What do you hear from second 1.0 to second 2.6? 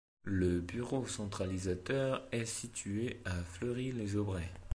centralisateur est